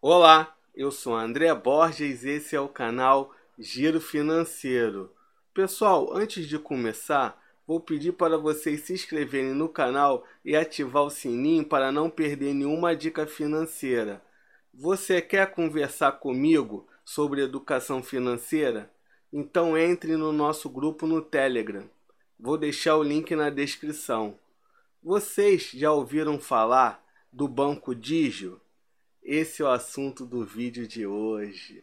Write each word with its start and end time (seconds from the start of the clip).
Olá, 0.00 0.56
eu 0.76 0.92
sou 0.92 1.12
André 1.12 1.52
Borges 1.52 2.22
e 2.22 2.28
esse 2.28 2.54
é 2.54 2.60
o 2.60 2.68
canal 2.68 3.34
Giro 3.58 4.00
Financeiro. 4.00 5.12
Pessoal, 5.52 6.16
antes 6.16 6.46
de 6.46 6.56
começar, 6.56 7.42
vou 7.66 7.80
pedir 7.80 8.12
para 8.12 8.38
vocês 8.38 8.82
se 8.82 8.92
inscreverem 8.92 9.52
no 9.54 9.68
canal 9.68 10.24
e 10.44 10.54
ativar 10.54 11.02
o 11.02 11.10
sininho 11.10 11.64
para 11.64 11.90
não 11.90 12.08
perder 12.08 12.54
nenhuma 12.54 12.94
dica 12.94 13.26
financeira. 13.26 14.22
Você 14.72 15.20
quer 15.20 15.50
conversar 15.50 16.12
comigo 16.12 16.86
sobre 17.04 17.42
educação 17.42 18.00
financeira? 18.00 18.88
Então 19.32 19.76
entre 19.76 20.16
no 20.16 20.30
nosso 20.30 20.70
grupo 20.70 21.08
no 21.08 21.20
Telegram. 21.20 21.90
Vou 22.38 22.56
deixar 22.56 22.96
o 22.96 23.02
link 23.02 23.34
na 23.34 23.50
descrição. 23.50 24.38
Vocês 25.02 25.72
já 25.74 25.90
ouviram 25.90 26.38
falar 26.38 27.04
do 27.32 27.48
Banco 27.48 27.96
Digio? 27.96 28.60
Esse 29.22 29.62
é 29.62 29.64
o 29.64 29.68
assunto 29.68 30.24
do 30.24 30.44
vídeo 30.44 30.86
de 30.88 31.06
hoje. 31.06 31.82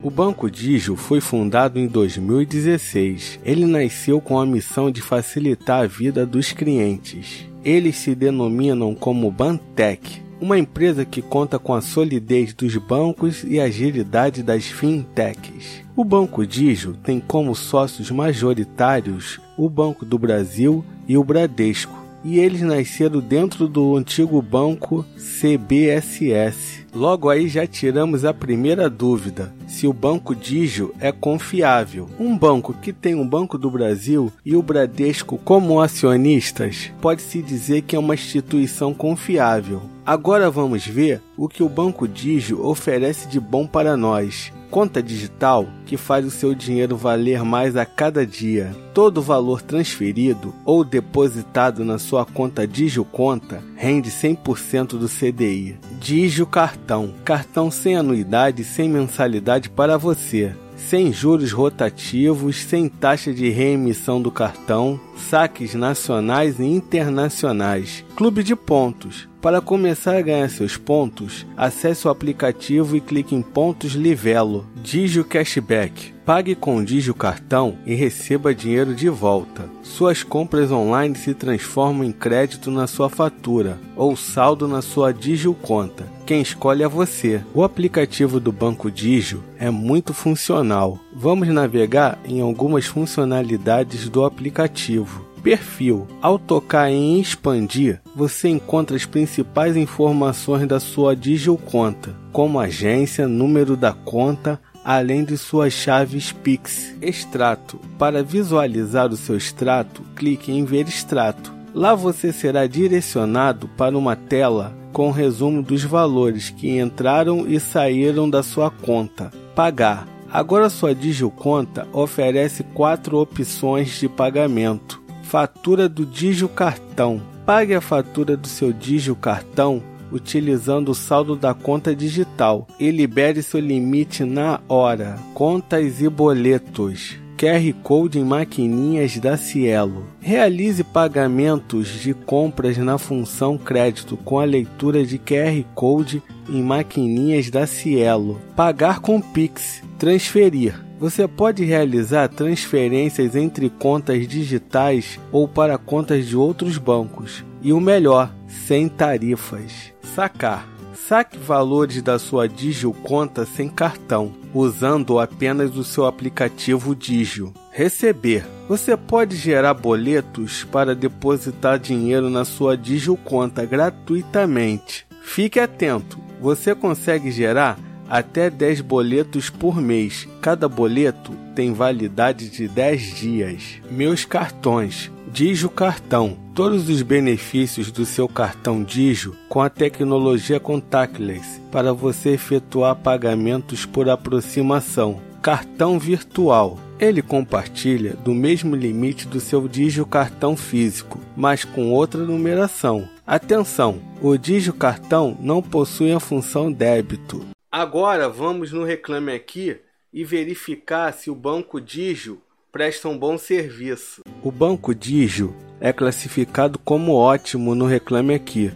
O 0.00 0.10
Banco 0.10 0.48
Digio 0.48 0.94
foi 0.94 1.20
fundado 1.20 1.78
em 1.78 1.88
2016. 1.88 3.40
Ele 3.44 3.66
nasceu 3.66 4.20
com 4.20 4.38
a 4.38 4.46
missão 4.46 4.90
de 4.90 5.02
facilitar 5.02 5.82
a 5.82 5.86
vida 5.86 6.24
dos 6.24 6.52
clientes. 6.52 7.46
Eles 7.64 7.96
se 7.96 8.14
denominam 8.14 8.94
como 8.94 9.30
Bantec, 9.32 10.22
uma 10.40 10.56
empresa 10.56 11.04
que 11.04 11.20
conta 11.20 11.58
com 11.58 11.74
a 11.74 11.80
solidez 11.80 12.54
dos 12.54 12.76
bancos 12.76 13.42
e 13.42 13.58
agilidade 13.58 14.42
das 14.42 14.66
fintechs. 14.66 15.82
O 15.96 16.04
Banco 16.04 16.46
Digio 16.46 16.94
tem 17.02 17.18
como 17.18 17.54
sócios 17.56 18.10
majoritários 18.12 19.40
o 19.56 19.68
Banco 19.68 20.04
do 20.04 20.16
Brasil 20.16 20.84
e 21.08 21.18
o 21.18 21.24
Bradesco 21.24 22.07
e 22.24 22.38
eles 22.38 22.62
nasceram 22.62 23.20
dentro 23.20 23.68
do 23.68 23.96
antigo 23.96 24.40
banco 24.42 25.04
CBSS. 25.16 26.86
Logo 26.94 27.28
aí 27.28 27.48
já 27.48 27.66
tiramos 27.66 28.24
a 28.24 28.34
primeira 28.34 28.88
dúvida: 28.88 29.54
se 29.66 29.86
o 29.86 29.92
Banco 29.92 30.34
Digio 30.34 30.94
é 30.98 31.12
confiável. 31.12 32.08
Um 32.18 32.36
banco 32.36 32.72
que 32.74 32.92
tem 32.92 33.14
o 33.14 33.24
Banco 33.24 33.58
do 33.58 33.70
Brasil 33.70 34.32
e 34.44 34.56
o 34.56 34.62
Bradesco 34.62 35.38
como 35.38 35.80
acionistas, 35.80 36.90
pode-se 37.00 37.42
dizer 37.42 37.82
que 37.82 37.94
é 37.94 37.98
uma 37.98 38.14
instituição 38.14 38.92
confiável. 38.94 39.82
Agora 40.04 40.50
vamos 40.50 40.86
ver 40.86 41.20
o 41.36 41.48
que 41.48 41.62
o 41.62 41.68
Banco 41.68 42.08
Digio 42.08 42.64
oferece 42.64 43.28
de 43.28 43.38
bom 43.38 43.66
para 43.66 43.96
nós. 43.96 44.50
Conta 44.70 45.02
digital 45.02 45.66
que 45.86 45.96
faz 45.96 46.26
o 46.26 46.30
seu 46.30 46.54
dinheiro 46.54 46.96
valer 46.96 47.42
mais 47.42 47.76
a 47.76 47.86
cada 47.86 48.26
dia. 48.26 48.74
Todo 48.92 49.22
valor 49.22 49.62
transferido 49.62 50.54
ou 50.64 50.84
depositado 50.84 51.84
na 51.84 51.98
sua 51.98 52.26
conta 52.26 52.66
Digio 52.66 53.04
Conta 53.04 53.62
rende 53.76 54.10
100% 54.10 54.98
do 54.98 55.08
CDI. 55.08 55.78
Digio 55.98 56.46
Cartão. 56.46 57.14
Cartão 57.24 57.70
sem 57.70 57.96
anuidade 57.96 58.62
e 58.62 58.64
sem 58.64 58.88
mensalidade 58.88 59.70
para 59.70 59.96
você 59.96 60.54
sem 60.78 61.12
juros 61.12 61.52
rotativos, 61.52 62.62
sem 62.62 62.88
taxa 62.88 63.32
de 63.34 63.50
reemissão 63.50 64.22
do 64.22 64.30
cartão, 64.30 64.98
saques 65.28 65.74
nacionais 65.74 66.58
e 66.58 66.64
internacionais. 66.64 68.04
Clube 68.16 68.42
de 68.42 68.56
pontos. 68.56 69.28
Para 69.40 69.60
começar 69.60 70.16
a 70.16 70.22
ganhar 70.22 70.48
seus 70.48 70.76
pontos, 70.76 71.46
acesse 71.56 72.06
o 72.08 72.10
aplicativo 72.10 72.96
e 72.96 73.00
clique 73.00 73.34
em 73.34 73.42
Pontos 73.42 73.92
Livelo. 73.92 74.66
Digio 74.82 75.24
Cashback. 75.24 76.12
Pague 76.24 76.54
com 76.54 76.82
Digio 76.82 77.14
Cartão 77.14 77.78
e 77.86 77.94
receba 77.94 78.54
dinheiro 78.54 78.94
de 78.94 79.08
volta. 79.08 79.68
Suas 79.82 80.22
compras 80.22 80.70
online 80.70 81.14
se 81.14 81.34
transformam 81.34 82.04
em 82.04 82.12
crédito 82.12 82.70
na 82.70 82.86
sua 82.86 83.08
fatura 83.08 83.78
ou 83.96 84.16
saldo 84.16 84.66
na 84.66 84.82
sua 84.82 85.12
Digio 85.12 85.54
conta. 85.54 86.17
Quem 86.28 86.42
escolhe 86.42 86.82
é 86.82 86.86
você. 86.86 87.42
O 87.54 87.64
aplicativo 87.64 88.38
do 88.38 88.52
Banco 88.52 88.90
Digio 88.90 89.42
é 89.58 89.70
muito 89.70 90.12
funcional. 90.12 91.00
Vamos 91.10 91.48
navegar 91.48 92.18
em 92.22 92.42
algumas 92.42 92.84
funcionalidades 92.84 94.10
do 94.10 94.22
aplicativo. 94.22 95.26
Perfil. 95.42 96.06
Ao 96.20 96.38
tocar 96.38 96.90
em 96.90 97.18
expandir, 97.18 98.02
você 98.14 98.50
encontra 98.50 98.94
as 98.94 99.06
principais 99.06 99.74
informações 99.74 100.68
da 100.68 100.78
sua 100.78 101.16
Digio 101.16 101.56
conta, 101.56 102.14
como 102.30 102.60
agência, 102.60 103.26
número 103.26 103.74
da 103.74 103.94
conta, 103.94 104.60
além 104.84 105.24
de 105.24 105.38
suas 105.38 105.72
chaves 105.72 106.30
Pix. 106.30 106.94
Extrato. 107.00 107.80
Para 107.98 108.22
visualizar 108.22 109.10
o 109.10 109.16
seu 109.16 109.38
extrato, 109.38 110.02
clique 110.14 110.52
em 110.52 110.62
ver 110.62 110.86
extrato. 110.86 111.57
Lá 111.74 111.94
você 111.94 112.32
será 112.32 112.66
direcionado 112.66 113.68
para 113.76 113.96
uma 113.96 114.16
tela 114.16 114.74
com 114.92 115.10
resumo 115.10 115.62
dos 115.62 115.84
valores 115.84 116.50
que 116.50 116.78
entraram 116.78 117.46
e 117.46 117.60
saíram 117.60 118.28
da 118.28 118.42
sua 118.42 118.70
conta. 118.70 119.30
Pagar. 119.54 120.06
Agora 120.30 120.68
sua 120.68 120.94
Digio 120.94 121.30
Conta 121.30 121.88
oferece 121.92 122.62
quatro 122.62 123.16
opções 123.18 123.98
de 123.98 124.08
pagamento 124.08 125.00
Fatura 125.22 125.88
do 125.88 126.04
Digio 126.04 126.48
Cartão. 126.48 127.20
Pague 127.44 127.74
a 127.74 127.80
fatura 127.80 128.36
do 128.36 128.46
seu 128.46 128.72
Digio 128.72 129.16
Cartão 129.16 129.82
utilizando 130.10 130.90
o 130.90 130.94
saldo 130.94 131.36
da 131.36 131.54
conta 131.54 131.94
digital 131.94 132.66
e 132.78 132.90
libere 132.90 133.42
seu 133.42 133.60
limite 133.60 134.24
na 134.24 134.60
hora. 134.68 135.18
Contas 135.34 136.00
e 136.00 136.08
boletos. 136.08 137.18
QR 137.38 137.72
Code 137.84 138.18
em 138.18 138.24
maquininhas 138.24 139.16
da 139.18 139.36
Cielo. 139.36 140.06
Realize 140.18 140.82
pagamentos 140.82 141.88
de 141.88 142.12
compras 142.12 142.76
na 142.76 142.98
função 142.98 143.56
crédito 143.56 144.16
com 144.16 144.40
a 144.40 144.44
leitura 144.44 145.06
de 145.06 145.18
QR 145.18 145.64
Code 145.72 146.20
em 146.48 146.60
maquininhas 146.60 147.48
da 147.48 147.64
Cielo. 147.64 148.40
Pagar 148.56 148.98
com 148.98 149.20
Pix. 149.20 149.82
Transferir 149.96 150.88
você 150.98 151.28
pode 151.28 151.64
realizar 151.64 152.28
transferências 152.28 153.36
entre 153.36 153.70
contas 153.70 154.26
digitais 154.26 155.20
ou 155.30 155.46
para 155.46 155.78
contas 155.78 156.26
de 156.26 156.36
outros 156.36 156.76
bancos. 156.76 157.44
E 157.62 157.72
o 157.72 157.80
melhor, 157.80 158.34
sem 158.48 158.88
tarifas. 158.88 159.92
Sacar. 160.02 160.77
Saque 161.06 161.38
valores 161.38 162.02
da 162.02 162.18
sua 162.18 162.48
Digio 162.48 162.92
conta 162.92 163.46
sem 163.46 163.68
cartão, 163.68 164.32
usando 164.52 165.18
apenas 165.18 165.76
o 165.76 165.84
seu 165.84 166.04
aplicativo 166.06 166.94
Digio. 166.94 167.54
Receber. 167.70 168.44
Você 168.68 168.96
pode 168.96 169.36
gerar 169.36 169.72
boletos 169.74 170.64
para 170.64 170.94
depositar 170.94 171.78
dinheiro 171.78 172.28
na 172.28 172.44
sua 172.44 172.76
Digio 172.76 173.16
conta 173.16 173.64
gratuitamente. 173.64 175.06
Fique 175.22 175.60
atento, 175.60 176.18
você 176.40 176.74
consegue 176.74 177.30
gerar 177.30 177.78
até 178.08 178.48
10 178.48 178.80
boletos 178.80 179.50
por 179.50 179.80
mês. 179.80 180.28
Cada 180.40 180.68
boleto 180.68 181.32
tem 181.54 181.72
validade 181.72 182.48
de 182.48 182.68
10 182.68 183.16
dias. 183.16 183.62
Meus 183.90 184.24
cartões. 184.24 185.10
Digio 185.30 185.68
Cartão. 185.68 186.36
Todos 186.54 186.88
os 186.88 187.02
benefícios 187.02 187.92
do 187.92 188.04
seu 188.04 188.26
cartão 188.26 188.82
Digio 188.82 189.36
com 189.48 189.60
a 189.60 189.68
tecnologia 189.68 190.58
contactless 190.58 191.60
para 191.70 191.92
você 191.92 192.30
efetuar 192.30 192.96
pagamentos 192.96 193.84
por 193.84 194.08
aproximação. 194.08 195.20
Cartão 195.42 195.98
virtual. 195.98 196.78
Ele 196.98 197.22
compartilha 197.22 198.14
do 198.24 198.34
mesmo 198.34 198.74
limite 198.74 199.28
do 199.28 199.38
seu 199.38 199.68
Digio 199.68 200.04
cartão 200.04 200.56
físico, 200.56 201.20
mas 201.36 201.64
com 201.64 201.92
outra 201.92 202.20
numeração. 202.24 203.08
Atenção! 203.24 204.00
O 204.20 204.36
Digio 204.36 204.72
cartão 204.72 205.36
não 205.40 205.62
possui 205.62 206.10
a 206.10 206.18
função 206.18 206.72
débito. 206.72 207.46
Agora 207.70 208.30
vamos 208.30 208.72
no 208.72 208.82
Reclame 208.82 209.30
Aqui 209.30 209.76
e 210.10 210.24
verificar 210.24 211.12
se 211.12 211.30
o 211.30 211.34
Banco 211.34 211.78
Digio 211.78 212.40
presta 212.72 213.10
um 213.10 213.18
bom 213.18 213.36
serviço. 213.36 214.22
O 214.42 214.50
Banco 214.50 214.94
Digio 214.94 215.54
é 215.78 215.92
classificado 215.92 216.78
como 216.78 217.12
ótimo 217.12 217.74
no 217.74 217.84
Reclame 217.84 218.32
Aqui, 218.32 218.72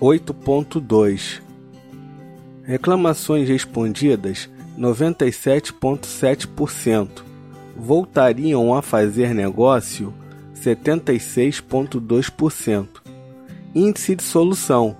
8.2. 0.00 1.42
Reclamações 2.62 3.46
respondidas 3.46 4.48
97.7%. 4.78 7.22
Voltariam 7.76 8.74
a 8.74 8.80
fazer 8.80 9.34
negócio 9.34 10.14
76.2%. 10.54 12.88
Índice 13.74 14.16
de 14.16 14.22
solução 14.22 14.96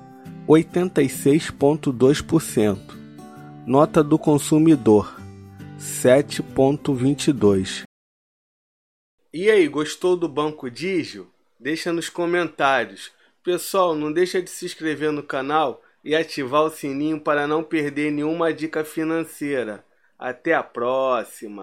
86.2%. 0.47 3.04
Nota 3.67 4.05
do 4.05 4.19
consumidor 4.19 5.17
7.22. 5.79 7.85
E 9.33 9.51
aí, 9.51 9.67
gostou 9.69 10.19
do 10.19 10.29
Banco 10.29 10.71
Digio? 10.71 11.31
Deixa 11.59 11.91
nos 11.91 12.11
comentários. 12.11 13.11
Pessoal, 13.43 13.95
não 13.95 14.13
deixa 14.13 14.43
de 14.43 14.51
se 14.51 14.67
inscrever 14.67 15.11
no 15.13 15.23
canal 15.23 15.81
e 16.05 16.15
ativar 16.15 16.65
o 16.65 16.71
sininho 16.71 17.19
para 17.19 17.47
não 17.47 17.65
perder 17.65 18.13
nenhuma 18.13 18.53
dica 18.53 18.85
financeira. 18.85 19.83
Até 20.19 20.53
a 20.53 20.63
próxima! 20.63 21.53